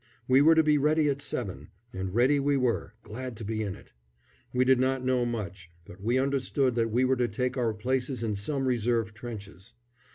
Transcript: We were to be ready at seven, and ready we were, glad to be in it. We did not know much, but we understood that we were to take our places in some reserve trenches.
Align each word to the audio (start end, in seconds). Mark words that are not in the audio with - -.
We 0.27 0.41
were 0.41 0.55
to 0.55 0.63
be 0.63 0.79
ready 0.79 1.09
at 1.09 1.21
seven, 1.21 1.67
and 1.93 2.11
ready 2.11 2.39
we 2.39 2.57
were, 2.57 2.95
glad 3.03 3.37
to 3.37 3.45
be 3.45 3.61
in 3.61 3.75
it. 3.75 3.93
We 4.51 4.65
did 4.65 4.79
not 4.79 5.05
know 5.05 5.27
much, 5.27 5.69
but 5.85 6.01
we 6.01 6.17
understood 6.17 6.73
that 6.73 6.89
we 6.89 7.05
were 7.05 7.17
to 7.17 7.27
take 7.27 7.55
our 7.55 7.71
places 7.75 8.23
in 8.23 8.33
some 8.33 8.65
reserve 8.67 9.13
trenches. 9.13 9.75